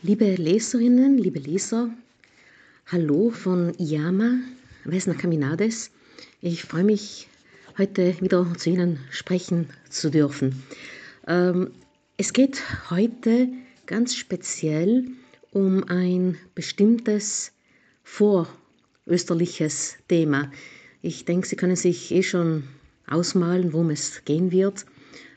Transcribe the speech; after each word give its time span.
Liebe 0.00 0.36
Leserinnen, 0.36 1.18
liebe 1.18 1.40
Leser, 1.40 1.90
hallo 2.86 3.30
von 3.30 3.74
IAMA, 3.80 4.38
Vesna 4.84 5.14
Caminades. 5.14 5.90
Ich 6.40 6.62
freue 6.62 6.84
mich, 6.84 7.26
heute 7.76 8.14
wieder 8.20 8.46
zu 8.56 8.70
Ihnen 8.70 9.00
sprechen 9.10 9.70
zu 9.90 10.12
dürfen. 10.12 10.62
Ähm, 11.26 11.72
es 12.16 12.32
geht 12.32 12.62
heute 12.90 13.48
ganz 13.86 14.14
speziell 14.14 15.08
um 15.50 15.82
ein 15.88 16.38
bestimmtes 16.54 17.50
vorösterliches 18.04 19.96
Thema. 20.06 20.52
Ich 21.02 21.24
denke, 21.24 21.48
Sie 21.48 21.56
können 21.56 21.74
sich 21.74 22.12
eh 22.12 22.22
schon 22.22 22.62
ausmalen, 23.08 23.72
worum 23.72 23.90
es 23.90 24.24
gehen 24.24 24.52
wird. 24.52 24.86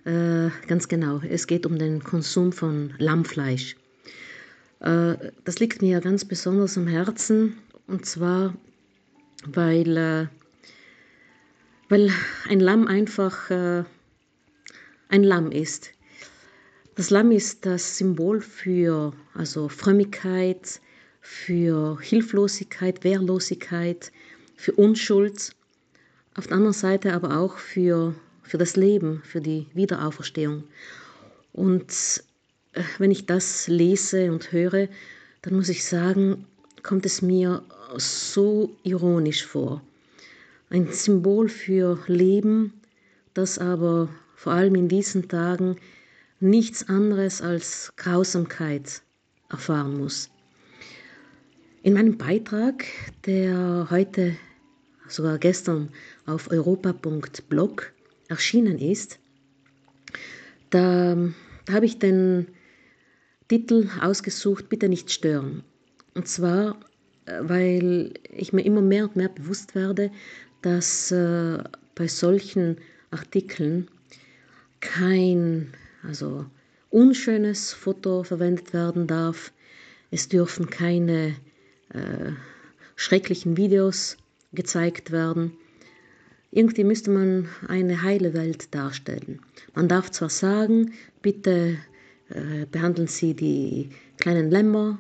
Äh, 0.06 0.52
ganz 0.68 0.88
genau, 0.88 1.20
es 1.28 1.48
geht 1.48 1.66
um 1.66 1.80
den 1.80 2.04
Konsum 2.04 2.52
von 2.52 2.94
Lammfleisch. 3.00 3.76
Äh, 4.82 5.32
das 5.46 5.60
liegt 5.60 5.82
mir 5.82 6.02
ganz 6.02 6.26
besonders 6.26 6.78
am 6.78 6.88
Herzen 6.88 7.58
und 7.88 8.06
zwar, 8.06 8.56
weil, 9.46 9.98
äh, 9.98 10.28
weil 11.90 12.12
ein 12.50 12.60
Lamm 12.60 12.88
einfach 12.88 13.50
äh, 13.50 13.84
ein 15.10 15.24
Lamm 15.24 15.52
ist. 15.52 15.92
Das 16.96 17.10
Lamm 17.10 17.32
ist 17.32 17.66
das 17.66 17.98
Symbol 17.98 18.42
für 18.42 19.14
also 19.34 19.70
Frömmigkeit, 19.70 20.82
für 21.22 22.00
Hilflosigkeit, 22.02 23.04
Wehrlosigkeit, 23.04 24.12
für 24.56 24.74
Unschuld, 24.74 25.56
auf 26.36 26.48
der 26.48 26.58
anderen 26.58 26.74
Seite 26.74 27.14
aber 27.14 27.38
auch 27.38 27.58
für, 27.58 28.16
für 28.42 28.58
das 28.58 28.76
Leben, 28.76 29.22
für 29.24 29.42
die 29.42 29.68
Wiederauferstehung. 29.74 30.64
Und 31.54 32.24
wenn 32.98 33.12
ich 33.12 33.26
das 33.26 33.68
lese 33.68 34.32
und 34.32 34.52
höre, 34.52 34.88
dann 35.42 35.56
muss 35.56 35.70
ich 35.70 35.86
sagen, 35.86 36.46
kommt 36.84 37.06
es 37.06 37.22
mir 37.22 37.64
so 37.98 38.76
ironisch 38.84 39.46
vor. 39.46 39.82
Ein 40.70 40.92
Symbol 40.92 41.50
für 41.50 42.00
Leben, 42.08 42.74
das 43.34 43.60
aber 43.60 44.10
vor 44.36 44.54
allem 44.54 44.76
in 44.76 44.88
diesen 44.88 45.28
Tagen 45.28 45.76
nichts 46.40 46.88
anderes 46.88 47.42
als 47.42 47.92
Grausamkeit 47.98 49.02
erfahren 49.50 49.98
muss. 49.98 50.30
In 51.84 51.94
meinem 51.94 52.18
Beitrag, 52.18 52.86
der 53.26 53.88
heute, 53.90 54.36
sogar 55.08 55.38
gestern 55.40 55.90
auf 56.26 56.50
europa.blog 56.52 57.92
erschienen 58.30 58.80
ist, 58.80 59.20
da, 60.70 61.18
da 61.66 61.74
habe 61.74 61.86
ich 61.86 62.00
den 62.00 62.48
Titel 63.52 63.90
ausgesucht, 64.00 64.70
bitte 64.70 64.88
nicht 64.88 65.12
stören. 65.12 65.66
Und 66.14 66.26
zwar, 66.26 66.80
äh, 67.26 67.40
weil 67.42 68.14
ich 68.30 68.54
mir 68.54 68.62
immer 68.62 68.80
mehr 68.80 69.04
und 69.04 69.18
mehr 69.18 69.28
bewusst 69.28 69.76
werde, 69.76 70.10
dass 70.62 71.12
äh, 71.12 71.62
bei 71.94 72.08
solchen 72.08 72.78
Artikeln 73.10 73.90
kein 74.80 75.74
also 76.02 76.46
unschönes 76.92 77.74
Foto 77.74 78.24
verwendet 78.24 78.72
werden 78.72 79.06
darf. 79.06 79.52
Es 80.12 80.30
dürfen 80.30 80.70
keine 80.70 81.36
äh, 81.90 82.32
schrecklichen 82.96 83.58
Videos 83.58 84.16
gezeigt 84.54 85.12
werden. 85.12 85.52
Irgendwie 86.52 86.86
müsste 86.86 87.12
man 87.12 87.50
eine 87.68 88.02
heile 88.02 88.34
Welt 88.34 88.74
darstellen. 88.74 89.42
Man 89.76 89.90
darf 89.90 90.10
zwar 90.10 90.30
sagen, 90.30 90.94
bitte 91.22 91.80
behandeln 92.72 93.08
Sie 93.08 93.34
die 93.34 93.90
kleinen 94.18 94.50
Lämmer 94.52 95.00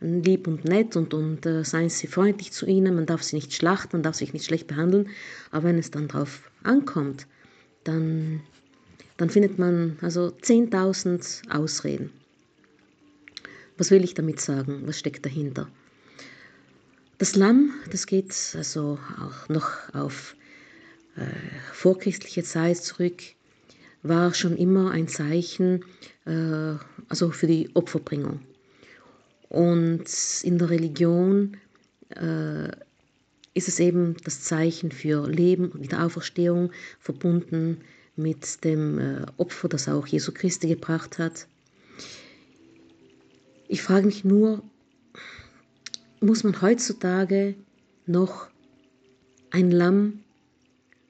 lieb 0.00 0.46
und 0.46 0.64
nett 0.64 0.96
und, 0.96 1.14
und 1.14 1.46
äh, 1.46 1.64
seien 1.64 1.88
Sie 1.88 2.06
freundlich 2.06 2.52
zu 2.52 2.66
ihnen. 2.66 2.94
Man 2.94 3.06
darf 3.06 3.22
sie 3.22 3.36
nicht 3.36 3.54
schlachten, 3.54 3.96
man 3.96 4.02
darf 4.02 4.16
sich 4.16 4.32
nicht 4.32 4.44
schlecht 4.44 4.66
behandeln. 4.66 5.08
Aber 5.50 5.64
wenn 5.64 5.78
es 5.78 5.90
dann 5.90 6.08
darauf 6.08 6.50
ankommt, 6.62 7.26
dann 7.84 8.40
dann 9.16 9.30
findet 9.30 9.58
man 9.58 9.96
also 10.00 10.28
10.000 10.42 11.50
Ausreden. 11.50 12.10
Was 13.76 13.90
will 13.90 14.04
ich 14.04 14.14
damit 14.14 14.40
sagen? 14.40 14.82
Was 14.86 14.98
steckt 14.98 15.24
dahinter? 15.24 15.68
Das 17.18 17.36
Lamm, 17.36 17.72
das 17.90 18.06
geht 18.06 18.34
also 18.56 18.98
auch 19.20 19.48
noch 19.48 19.94
auf 19.94 20.34
äh, 21.16 21.26
vorchristliche 21.72 22.42
Zeit 22.42 22.78
zurück, 22.78 23.22
war 24.04 24.34
schon 24.34 24.56
immer 24.56 24.90
ein 24.92 25.08
Zeichen 25.08 25.84
äh, 26.26 26.74
also 27.08 27.30
für 27.30 27.46
die 27.46 27.70
Opferbringung. 27.74 28.40
Und 29.48 30.04
in 30.42 30.58
der 30.58 30.70
Religion 30.70 31.56
äh, 32.10 32.68
ist 33.54 33.68
es 33.68 33.80
eben 33.80 34.16
das 34.24 34.42
Zeichen 34.42 34.92
für 34.92 35.28
Leben 35.28 35.70
und 35.70 35.82
Wiederauferstehung 35.82 36.70
verbunden 37.00 37.78
mit 38.16 38.62
dem 38.64 38.98
äh, 38.98 39.26
Opfer, 39.38 39.68
das 39.68 39.88
auch 39.88 40.06
Jesu 40.06 40.32
Christi 40.32 40.68
gebracht 40.68 41.18
hat. 41.18 41.46
Ich 43.68 43.82
frage 43.82 44.06
mich 44.06 44.22
nur, 44.24 44.62
muss 46.20 46.44
man 46.44 46.60
heutzutage 46.60 47.54
noch 48.06 48.48
ein 49.50 49.70
Lamm 49.70 50.24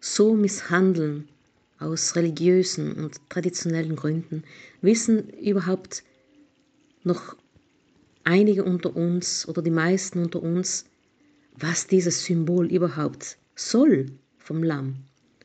so 0.00 0.34
misshandeln 0.34 1.28
aus 1.78 2.16
religiösen 2.16 2.94
und 2.94 3.20
traditionellen 3.28 3.96
Gründen? 3.96 4.44
Wissen 4.80 5.28
überhaupt 5.30 6.02
noch 7.02 7.36
einige 8.24 8.64
unter 8.64 8.94
uns 8.96 9.46
oder 9.48 9.62
die 9.62 9.70
meisten 9.70 10.18
unter 10.20 10.42
uns, 10.42 10.86
was 11.56 11.86
dieses 11.86 12.24
Symbol 12.24 12.66
überhaupt 12.72 13.36
soll 13.54 14.06
vom 14.38 14.62
Lamm? 14.62 14.96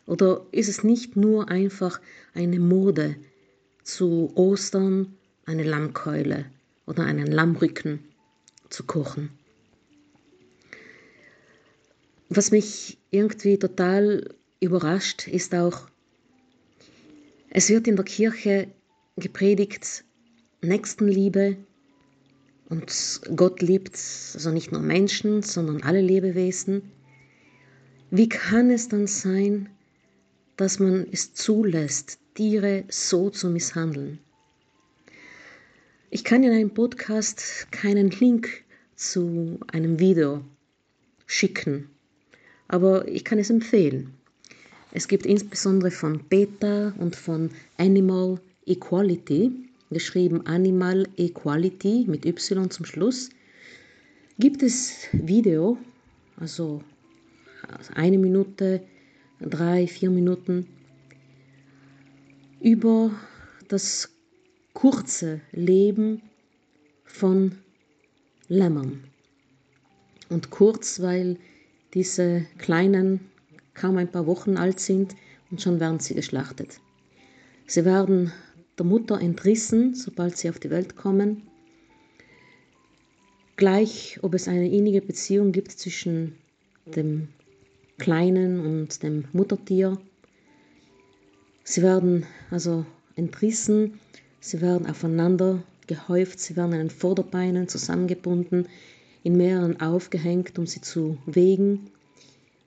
Oder 0.05 0.45
ist 0.51 0.69
es 0.69 0.83
nicht 0.83 1.15
nur 1.15 1.49
einfach 1.49 2.01
eine 2.33 2.59
Mode, 2.59 3.15
zu 3.83 4.31
Ostern 4.35 5.15
eine 5.45 5.63
Lammkeule 5.63 6.45
oder 6.85 7.05
einen 7.05 7.27
Lammrücken 7.27 7.99
zu 8.69 8.83
kochen? 8.83 9.29
Was 12.29 12.51
mich 12.51 12.99
irgendwie 13.09 13.57
total 13.57 14.35
überrascht, 14.59 15.27
ist 15.27 15.55
auch, 15.55 15.89
es 17.49 17.69
wird 17.69 17.87
in 17.87 17.95
der 17.95 18.05
Kirche 18.05 18.67
gepredigt 19.17 20.03
Nächstenliebe 20.61 21.57
und 22.67 23.21
Gott 23.35 23.61
liebt 23.61 23.95
also 23.95 24.51
nicht 24.51 24.71
nur 24.71 24.81
Menschen, 24.81 25.41
sondern 25.41 25.83
alle 25.83 26.01
Lebewesen. 26.01 26.91
Wie 28.11 28.29
kann 28.29 28.69
es 28.69 28.89
dann 28.89 29.07
sein, 29.07 29.69
dass 30.57 30.79
man 30.79 31.07
es 31.11 31.33
zulässt, 31.33 32.19
Tiere 32.39 32.85
so 32.89 33.29
zu 33.29 33.49
misshandeln. 33.49 34.19
Ich 36.09 36.23
kann 36.23 36.43
in 36.43 36.51
einem 36.51 36.73
Podcast 36.73 37.67
keinen 37.71 38.09
Link 38.11 38.63
zu 38.95 39.59
einem 39.71 39.99
Video 39.99 40.45
schicken, 41.25 41.89
aber 42.67 43.07
ich 43.07 43.25
kann 43.25 43.39
es 43.39 43.49
empfehlen. 43.49 44.13
Es 44.91 45.07
gibt 45.07 45.25
insbesondere 45.25 45.91
von 45.91 46.19
PETA 46.29 46.93
und 46.97 47.15
von 47.15 47.51
Animal 47.77 48.39
Equality, 48.65 49.51
geschrieben 49.91 50.45
Animal 50.47 51.07
Equality 51.17 52.05
mit 52.07 52.25
Y 52.25 52.69
zum 52.71 52.85
Schluss, 52.85 53.29
gibt 54.39 54.63
es 54.63 55.07
Video, 55.11 55.77
also 56.37 56.83
eine 57.93 58.17
Minute 58.17 58.81
drei, 59.39 59.85
vier 59.85 60.09
Minuten 60.09 60.65
über 62.61 63.11
das 63.67 64.09
kurze 64.73 65.41
Leben 65.51 66.21
von 67.05 67.51
Lämmern. 68.47 69.03
Und 70.29 70.49
kurz, 70.49 70.99
weil 71.01 71.37
diese 71.93 72.45
kleinen 72.57 73.19
kaum 73.79 73.97
ein 73.97 74.11
paar 74.11 74.27
Wochen 74.27 74.57
alt 74.57 74.79
sind 74.79 75.15
und 75.49 75.61
schon 75.61 75.79
werden 75.79 75.99
sie 75.99 76.13
geschlachtet. 76.13 76.79
Sie 77.65 77.85
werden 77.85 78.31
der 78.77 78.85
Mutter 78.85 79.19
entrissen, 79.19 79.95
sobald 79.95 80.37
sie 80.37 80.49
auf 80.49 80.59
die 80.59 80.69
Welt 80.69 80.95
kommen. 80.95 81.43
Gleich, 83.55 84.19
ob 84.21 84.33
es 84.33 84.47
eine 84.47 84.69
innige 84.69 85.01
Beziehung 85.01 85.51
gibt 85.51 85.71
zwischen 85.71 86.35
dem 86.85 87.29
Kleinen 87.97 88.59
und 88.59 89.03
dem 89.03 89.25
Muttertier. 89.33 89.97
Sie 91.63 91.81
werden 91.81 92.25
also 92.51 92.85
entrissen, 93.15 93.99
sie 94.39 94.61
werden 94.61 94.87
aufeinander 94.87 95.63
gehäuft, 95.87 96.39
sie 96.39 96.55
werden 96.55 96.73
an 96.73 96.79
den 96.79 96.89
Vorderbeinen 96.89 97.67
zusammengebunden, 97.67 98.67
in 99.23 99.35
mehreren 99.35 99.81
aufgehängt, 99.81 100.57
um 100.57 100.65
sie 100.65 100.81
zu 100.81 101.17
wegen. 101.25 101.91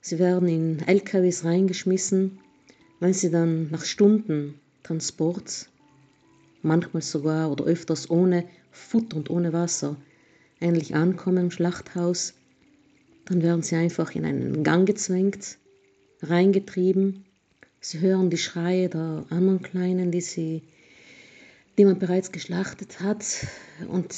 Sie 0.03 0.19
werden 0.19 0.49
in 0.49 0.87
LKWs 0.87 1.45
reingeschmissen, 1.45 2.41
wenn 2.99 3.15
sie 3.15 3.31
dann 3.31 3.71
nach 3.71 3.85
Stunden 3.85 4.61
Transport, 4.83 5.69
manchmal 6.63 7.03
sogar 7.03 7.51
oder 7.53 7.65
öfters 7.65 8.11
ohne 8.11 8.45
Futter 8.73 9.17
und 9.17 9.31
ohne 9.31 9.53
Wasser 9.53 9.97
endlich 10.59 10.97
ankommen 10.97 11.45
im 11.45 11.51
Schlachthaus, 11.53 12.35
dann 13.27 13.43
werden 13.43 13.63
sie 13.63 13.77
einfach 13.77 14.15
in 14.15 14.25
einen 14.25 14.65
Gang 14.65 14.87
gezwängt, 14.87 15.57
reingetrieben. 16.21 17.25
Sie 17.81 18.01
hören 18.01 18.29
die 18.29 18.39
Schreie 18.39 18.89
der 18.89 19.25
anderen 19.31 19.63
Kleinen, 19.63 20.11
die 20.11 20.21
sie 20.21 20.63
die 21.79 21.85
man 21.85 21.99
bereits 21.99 22.33
geschlachtet 22.33 23.01
hat 23.01 23.25
und 23.89 24.15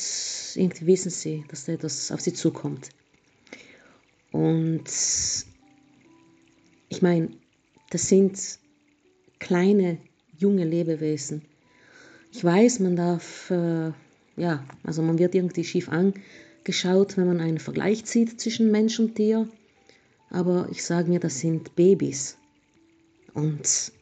irgendwie 0.54 0.86
wissen 0.86 1.10
sie, 1.10 1.44
dass 1.48 1.69
etwas 1.69 2.10
auf 2.10 2.20
sie 2.20 2.32
zukommt. 2.32 2.88
Und 4.32 4.88
ich 6.94 7.02
meine, 7.02 7.29
das 7.91 8.08
sind 8.08 8.38
kleine, 9.41 9.99
junge 10.38 10.64
Lebewesen. 10.64 11.43
Ich 12.32 12.43
weiß, 12.43 12.81
man 12.81 12.96
darf, 12.96 13.50
äh, 13.50 13.93
ja, 14.37 14.64
also 14.82 15.02
man 15.02 15.19
wird 15.19 15.35
irgendwie 15.35 15.64
schief 15.64 15.88
angeschaut, 15.88 17.17
wenn 17.17 17.26
man 17.26 17.41
einen 17.41 17.58
Vergleich 17.58 18.05
zieht 18.05 18.41
zwischen 18.41 18.70
Mensch 18.70 18.99
und 19.00 19.17
Tier. 19.17 19.49
Aber 20.31 20.69
ich 20.70 20.85
sage 20.85 21.11
mir, 21.11 21.20
das 21.20 21.41
sind 21.41 21.75
Babys. 21.76 22.37
Und 23.35 23.93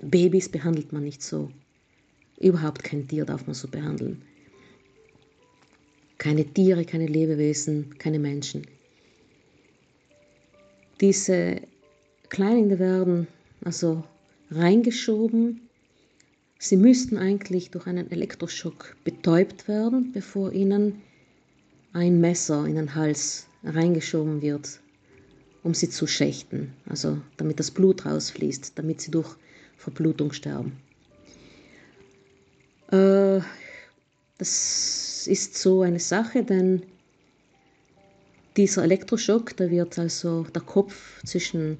Babys 0.00 0.48
behandelt 0.48 0.92
man 0.92 1.04
nicht 1.04 1.22
so. 1.22 1.50
Überhaupt 2.38 2.84
kein 2.84 3.08
Tier 3.08 3.24
darf 3.24 3.46
man 3.46 3.54
so 3.54 3.68
behandeln. 3.68 4.22
Keine 6.18 6.44
Tiere, 6.44 6.84
keine 6.84 7.06
Lebewesen, 7.06 7.98
keine 7.98 8.18
Menschen. 8.18 8.66
Diese 11.00 11.60
Kleinen 12.28 12.78
werden 12.78 13.26
also 13.64 14.04
reingeschoben. 14.50 15.60
Sie 16.58 16.76
müssten 16.76 17.16
eigentlich 17.16 17.70
durch 17.70 17.86
einen 17.86 18.10
Elektroschock 18.10 18.96
betäubt 19.04 19.68
werden, 19.68 20.12
bevor 20.12 20.52
ihnen 20.52 21.02
ein 21.92 22.20
Messer 22.20 22.66
in 22.66 22.76
den 22.76 22.94
Hals 22.94 23.46
reingeschoben 23.64 24.42
wird, 24.42 24.80
um 25.62 25.74
sie 25.74 25.88
zu 25.88 26.06
schächten, 26.06 26.74
also 26.86 27.18
damit 27.36 27.58
das 27.60 27.70
Blut 27.70 28.06
rausfließt, 28.06 28.72
damit 28.76 29.00
sie 29.00 29.10
durch 29.10 29.36
Verblutung 29.76 30.32
sterben. 30.32 30.72
Äh, 32.90 33.40
das 34.38 35.26
ist 35.26 35.56
so 35.56 35.82
eine 35.82 36.00
Sache, 36.00 36.44
denn 36.44 36.82
dieser 38.56 38.84
Elektroschock, 38.84 39.56
da 39.56 39.70
wird 39.70 39.98
also 39.98 40.44
der 40.44 40.62
Kopf 40.62 41.22
zwischen 41.24 41.78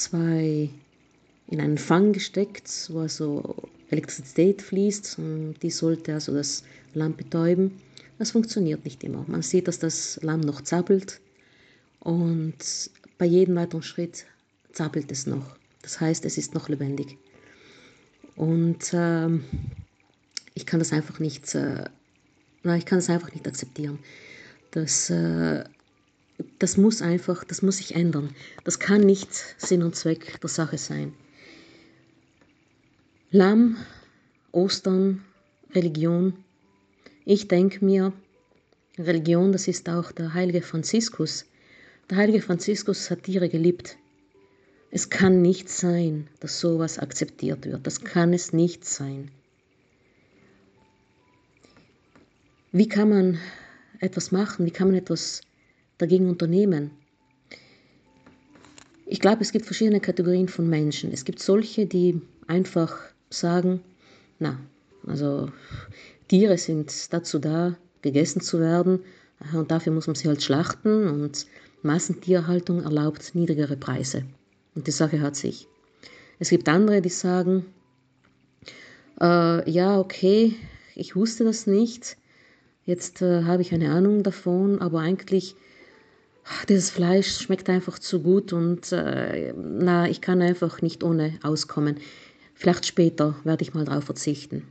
zwei 0.00 0.70
in 1.48 1.60
einen 1.60 1.78
Fang 1.78 2.12
gesteckt, 2.12 2.88
wo 2.90 3.00
also 3.00 3.56
Elektrizität 3.90 4.62
fließt 4.62 5.18
die 5.62 5.70
sollte 5.70 6.14
also 6.14 6.32
das 6.32 6.62
Lamm 6.94 7.16
betäuben. 7.16 7.72
Das 8.18 8.32
funktioniert 8.32 8.84
nicht 8.84 9.02
immer. 9.04 9.24
Man 9.26 9.42
sieht, 9.42 9.66
dass 9.68 9.78
das 9.78 10.18
Lamm 10.22 10.40
noch 10.40 10.60
zappelt 10.60 11.20
und 12.00 12.56
bei 13.18 13.26
jedem 13.26 13.56
weiteren 13.56 13.82
Schritt 13.82 14.26
zappelt 14.72 15.10
es 15.10 15.26
noch. 15.26 15.56
Das 15.82 16.00
heißt, 16.00 16.24
es 16.24 16.38
ist 16.38 16.54
noch 16.54 16.68
lebendig. 16.68 17.16
Und 18.36 18.90
ähm, 18.92 19.44
ich 20.54 20.66
kann 20.66 20.78
das 20.78 20.92
einfach 20.92 21.18
nicht, 21.18 21.54
äh, 21.54 21.84
na, 22.62 22.76
ich 22.76 22.86
kann 22.86 22.98
das 22.98 23.10
einfach 23.10 23.32
nicht 23.32 23.46
akzeptieren. 23.46 23.98
Das, 24.70 25.10
äh, 25.10 25.64
das 26.58 26.76
muss 26.76 27.02
einfach, 27.02 27.44
das 27.44 27.62
muss 27.62 27.78
sich 27.78 27.94
ändern. 27.94 28.34
Das 28.64 28.78
kann 28.78 29.00
nicht 29.00 29.32
Sinn 29.58 29.82
und 29.82 29.96
Zweck 29.96 30.40
der 30.40 30.48
Sache 30.48 30.78
sein. 30.78 31.14
Lamm, 33.30 33.76
Ostern, 34.52 35.24
Religion. 35.74 36.34
Ich 37.24 37.48
denke 37.48 37.84
mir, 37.84 38.12
Religion, 38.98 39.52
das 39.52 39.68
ist 39.68 39.88
auch 39.88 40.12
der 40.12 40.34
heilige 40.34 40.62
Franziskus. 40.62 41.46
Der 42.10 42.18
heilige 42.18 42.42
Franziskus 42.42 43.10
hat 43.10 43.22
Tiere 43.22 43.48
geliebt. 43.48 43.96
Es 44.90 45.10
kann 45.10 45.40
nicht 45.42 45.68
sein, 45.68 46.26
dass 46.40 46.58
sowas 46.58 46.98
akzeptiert 46.98 47.64
wird. 47.64 47.86
Das 47.86 48.02
kann 48.02 48.32
es 48.32 48.52
nicht 48.52 48.84
sein. 48.84 49.30
Wie 52.72 52.88
kann 52.88 53.08
man 53.08 53.38
etwas 54.00 54.32
machen? 54.32 54.66
Wie 54.66 54.70
kann 54.72 54.88
man 54.88 54.96
etwas 54.96 55.42
dagegen 56.00 56.28
unternehmen? 56.28 56.90
Ich 59.06 59.20
glaube, 59.20 59.42
es 59.42 59.52
gibt 59.52 59.66
verschiedene 59.66 60.00
Kategorien 60.00 60.48
von 60.48 60.68
Menschen. 60.68 61.12
Es 61.12 61.24
gibt 61.24 61.40
solche, 61.40 61.86
die 61.86 62.20
einfach 62.46 62.96
sagen, 63.28 63.80
na, 64.38 64.58
also 65.06 65.50
Tiere 66.28 66.58
sind 66.58 67.12
dazu 67.12 67.38
da, 67.38 67.76
gegessen 68.02 68.40
zu 68.40 68.60
werden 68.60 69.00
und 69.52 69.70
dafür 69.70 69.92
muss 69.92 70.06
man 70.06 70.16
sie 70.16 70.28
halt 70.28 70.42
schlachten 70.42 71.08
und 71.08 71.46
Massentierhaltung 71.82 72.82
erlaubt 72.82 73.34
niedrigere 73.34 73.76
Preise. 73.76 74.24
Und 74.74 74.86
die 74.86 74.92
Sache 74.92 75.20
hat 75.20 75.36
sich. 75.36 75.66
Es 76.38 76.50
gibt 76.50 76.68
andere, 76.68 77.02
die 77.02 77.08
sagen, 77.08 77.66
äh, 79.20 79.70
ja, 79.70 79.98
okay, 79.98 80.54
ich 80.94 81.16
wusste 81.16 81.44
das 81.44 81.66
nicht, 81.66 82.16
Jetzt 82.90 83.22
äh, 83.22 83.44
habe 83.44 83.62
ich 83.62 83.72
eine 83.72 83.92
Ahnung 83.92 84.22
davon, 84.24 84.80
aber 84.80 84.98
eigentlich, 84.98 85.54
dieses 86.68 86.90
Fleisch 86.90 87.38
schmeckt 87.38 87.68
einfach 87.68 87.98
zu 87.98 88.22
gut 88.22 88.52
und 88.52 88.92
äh, 88.92 89.52
na, 89.56 90.08
ich 90.08 90.20
kann 90.20 90.42
einfach 90.42 90.82
nicht 90.82 91.04
ohne 91.04 91.38
auskommen. 91.42 91.98
Vielleicht 92.54 92.86
später 92.86 93.36
werde 93.44 93.62
ich 93.62 93.74
mal 93.74 93.84
darauf 93.84 94.04
verzichten. 94.04 94.66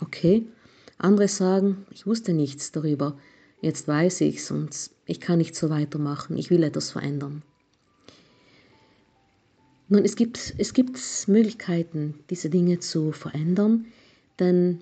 Okay. 0.00 0.46
Andere 0.98 1.28
sagen, 1.28 1.86
ich 1.90 2.06
wusste 2.06 2.32
nichts 2.32 2.72
darüber. 2.72 3.16
Jetzt 3.60 3.86
weiß 3.86 4.20
ich's 4.22 4.50
und 4.50 4.90
ich 5.06 5.20
kann 5.20 5.38
nicht 5.38 5.54
so 5.54 5.70
weitermachen. 5.70 6.36
Ich 6.36 6.50
will 6.50 6.62
etwas 6.62 6.90
verändern. 6.90 7.42
Nun, 9.88 10.04
es 10.04 10.16
gibt, 10.16 10.54
es 10.58 10.74
gibt 10.74 10.98
Möglichkeiten, 11.28 12.14
diese 12.30 12.50
Dinge 12.50 12.78
zu 12.78 13.12
verändern, 13.12 13.86
denn 14.38 14.80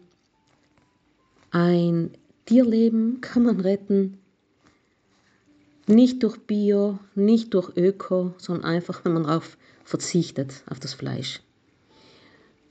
ein 1.53 2.11
Tierleben 2.45 3.21
kann 3.21 3.45
man 3.45 3.61
retten, 3.61 4.19
nicht 5.87 6.23
durch 6.23 6.39
Bio, 6.39 6.99
nicht 7.15 7.55
durch 7.55 7.77
Öko, 7.77 8.35
sondern 8.39 8.65
einfach, 8.65 9.05
wenn 9.05 9.13
man 9.13 9.25
darauf 9.25 9.57
verzichtet, 9.85 10.63
auf 10.69 10.81
das 10.81 10.95
Fleisch. 10.95 11.41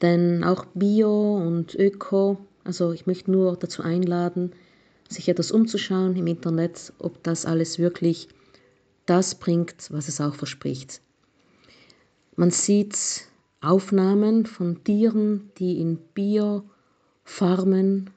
Denn 0.01 0.43
auch 0.43 0.65
Bio 0.73 1.37
und 1.37 1.75
Öko, 1.75 2.37
also 2.63 2.91
ich 2.91 3.05
möchte 3.05 3.31
nur 3.31 3.55
dazu 3.55 3.83
einladen, 3.83 4.51
sich 5.07 5.29
etwas 5.29 5.51
umzuschauen 5.51 6.15
im 6.15 6.27
Internet, 6.27 6.91
ob 6.99 7.23
das 7.23 7.45
alles 7.45 7.79
wirklich 7.79 8.27
das 9.05 9.35
bringt, 9.35 9.91
was 9.91 10.07
es 10.07 10.19
auch 10.19 10.35
verspricht. 10.35 11.01
Man 12.35 12.51
sieht 12.51 13.27
Aufnahmen 13.61 14.45
von 14.45 14.83
Tieren, 14.83 15.51
die 15.57 15.79
in 15.79 15.97
Bio-Farmen 16.13 18.09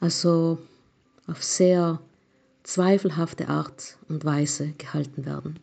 also 0.00 0.58
auf 1.26 1.42
sehr 1.42 2.00
zweifelhafte 2.68 3.48
Art 3.48 3.96
und 4.10 4.26
Weise 4.26 4.74
gehalten 4.76 5.24
werden. 5.24 5.58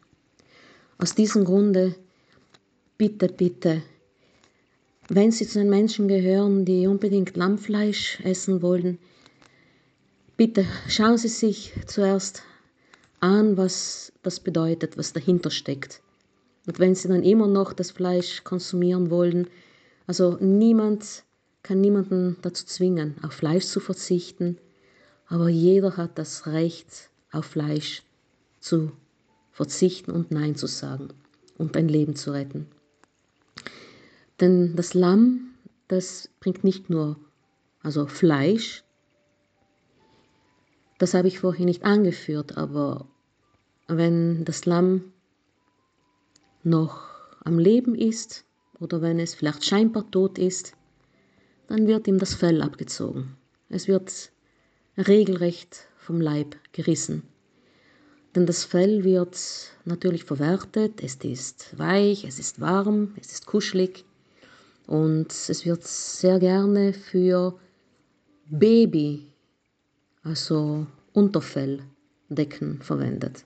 Aus 0.98 1.14
diesem 1.14 1.46
Grunde 1.46 1.94
bitte, 2.98 3.28
bitte, 3.28 3.84
wenn 5.08 5.32
Sie 5.32 5.48
zu 5.48 5.60
den 5.60 5.70
Menschen 5.70 6.08
gehören, 6.08 6.66
die 6.66 6.88
unbedingt 6.88 7.38
Lammfleisch 7.38 8.20
essen 8.22 8.64
wollen, 8.64 8.98
bitte 10.36 10.66
schauen 10.88 11.20
Sie 11.20 11.28
sich 11.28 11.74
zuerst 11.86 12.42
an, 13.20 13.56
was 13.56 14.12
das 14.24 14.40
bedeutet, 14.40 14.98
was 14.98 15.14
dahinter 15.14 15.52
steckt. 15.52 16.02
Und 16.66 16.80
wenn 16.80 16.96
Sie 16.96 17.08
dann 17.08 17.22
immer 17.22 17.46
noch 17.46 17.74
das 17.74 17.92
Fleisch 17.92 18.44
konsumieren 18.44 19.12
wollen, 19.12 19.48
also 20.08 20.38
niemand 20.40 21.24
kann 21.62 21.82
niemanden 21.82 22.38
dazu 22.42 22.66
zwingen, 22.66 23.14
auf 23.22 23.34
Fleisch 23.34 23.66
zu 23.66 23.80
verzichten, 23.80 24.58
aber 25.28 25.50
jeder 25.50 25.98
hat 25.98 26.18
das 26.18 26.48
Recht, 26.48 27.10
auf 27.32 27.46
Fleisch 27.46 28.04
zu 28.60 28.92
verzichten 29.52 30.12
und 30.12 30.32
Nein 30.32 30.56
zu 30.56 30.68
sagen 30.68 31.10
und 31.58 31.76
ein 31.76 31.88
Leben 31.88 32.16
zu 32.16 32.32
retten. 32.32 32.68
Denn 34.40 34.76
das 34.76 34.94
Lamm, 34.94 35.54
das 35.88 36.30
bringt 36.40 36.64
nicht 36.64 36.90
nur 36.90 37.18
also 37.82 38.08
Fleisch, 38.08 38.84
das 40.98 41.14
habe 41.14 41.28
ich 41.28 41.40
vorhin 41.40 41.66
nicht 41.66 41.84
angeführt, 41.84 42.58
aber 42.58 43.08
wenn 43.88 44.46
das 44.46 44.66
Lamm 44.66 45.12
noch 46.64 47.04
am 47.44 47.60
Leben 47.60 47.96
ist 47.96 48.46
oder 48.80 49.02
wenn 49.02 49.20
es 49.20 49.36
vielleicht 49.36 49.66
scheinbar 49.66 50.10
tot 50.10 50.38
ist, 50.38 50.74
dann 51.68 51.88
wird 51.88 52.08
ihm 52.08 52.18
das 52.18 52.34
Fell 52.34 52.62
abgezogen. 52.62 53.38
Es 53.70 53.88
wird 53.88 54.32
regelrecht 54.98 55.88
vom 55.98 56.22
Leib 56.22 56.56
gerissen. 56.72 57.24
Denn 58.36 58.46
das 58.46 58.66
Fell 58.66 59.04
wird 59.04 59.38
natürlich 59.86 60.26
verwertet, 60.26 61.02
es 61.02 61.16
ist 61.16 61.78
weich, 61.78 62.26
es 62.26 62.38
ist 62.38 62.60
warm, 62.60 63.14
es 63.20 63.32
ist 63.32 63.46
kuschelig 63.46 64.04
und 64.88 65.32
es 65.32 65.66
wird 65.66 65.84
sehr 65.86 66.40
gerne 66.40 66.94
für 66.94 67.58
Baby, 68.50 69.26
also 70.24 70.86
Unterfelldecken 71.14 72.82
verwendet. 72.82 73.46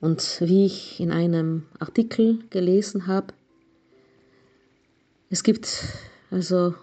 Und 0.00 0.38
wie 0.40 0.66
ich 0.66 0.98
in 0.98 1.12
einem 1.12 1.66
Artikel 1.78 2.40
gelesen 2.50 3.06
habe, 3.06 3.34
es 5.28 5.44
gibt 5.44 5.84
also 6.30 6.74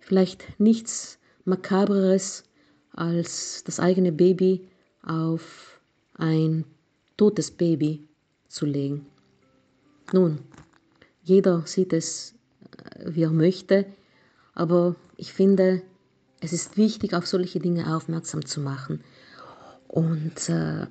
vielleicht 0.00 0.58
nichts 0.58 1.18
Makabreres 1.44 2.44
als 2.94 3.64
das 3.64 3.80
eigene 3.80 4.12
Baby 4.12 4.66
auf 5.02 5.80
ein 6.14 6.64
totes 7.16 7.50
Baby 7.50 8.06
zu 8.48 8.66
legen. 8.66 9.06
Nun, 10.12 10.38
jeder 11.22 11.66
sieht 11.66 11.92
es, 11.92 12.34
äh, 12.78 13.10
wie 13.14 13.22
er 13.22 13.30
möchte, 13.30 13.86
aber 14.54 14.96
ich 15.16 15.32
finde, 15.32 15.82
es 16.40 16.52
ist 16.52 16.76
wichtig, 16.76 17.14
auf 17.14 17.26
solche 17.26 17.58
Dinge 17.58 17.94
aufmerksam 17.96 18.44
zu 18.44 18.60
machen. 18.60 19.00
Und 19.88 20.48
äh, 20.48 20.86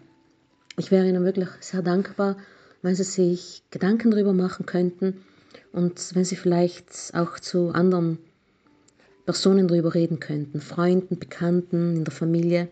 ich 0.78 0.92
wäre 0.92 1.08
Ihnen 1.08 1.24
wirklich 1.24 1.50
sehr 1.60 1.82
dankbar, 1.82 2.38
wenn 2.82 2.96
Sie 2.96 3.04
sich 3.04 3.64
Gedanken 3.70 4.12
darüber 4.12 4.34
machen 4.34 4.66
könnten 4.66 5.24
und 5.72 6.16
wenn 6.16 6.26
Sie 6.26 6.36
vielleicht 6.36 7.12
auch 7.14 7.40
zu 7.40 7.70
anderen 7.70 8.18
Personen 9.26 9.68
darüber 9.68 9.94
reden 9.94 10.20
könnten, 10.20 10.60
Freunden, 10.60 11.18
Bekannten, 11.18 11.96
in 11.96 12.04
der 12.04 12.14
Familie. 12.14 12.68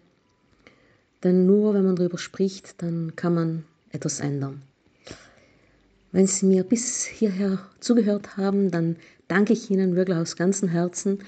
Denn 1.23 1.45
nur 1.45 1.73
wenn 1.73 1.85
man 1.85 1.95
darüber 1.95 2.17
spricht, 2.17 2.81
dann 2.81 3.15
kann 3.15 3.33
man 3.33 3.65
etwas 3.91 4.19
ändern. 4.19 4.61
Wenn 6.11 6.27
Sie 6.27 6.45
mir 6.45 6.63
bis 6.63 7.05
hierher 7.05 7.59
zugehört 7.79 8.35
haben, 8.35 8.69
dann 8.69 8.97
danke 9.29 9.53
ich 9.53 9.69
Ihnen 9.69 9.95
wirklich 9.95 10.17
aus 10.17 10.35
ganzem 10.35 10.67
Herzen 10.67 11.19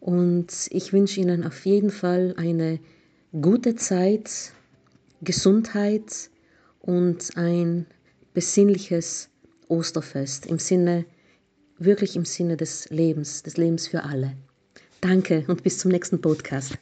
und 0.00 0.68
ich 0.70 0.92
wünsche 0.92 1.20
Ihnen 1.20 1.44
auf 1.44 1.66
jeden 1.66 1.90
Fall 1.90 2.34
eine 2.38 2.80
gute 3.38 3.76
Zeit, 3.76 4.52
Gesundheit 5.20 6.30
und 6.80 7.36
ein 7.36 7.86
besinnliches 8.32 9.28
Osterfest 9.68 10.46
im 10.46 10.58
Sinne, 10.58 11.04
wirklich 11.78 12.16
im 12.16 12.24
Sinne 12.24 12.56
des 12.56 12.88
Lebens, 12.88 13.42
des 13.42 13.58
Lebens 13.58 13.86
für 13.86 14.04
alle. 14.04 14.34
Danke 15.02 15.44
und 15.48 15.64
bis 15.64 15.78
zum 15.78 15.90
nächsten 15.90 16.20
Podcast. 16.20 16.78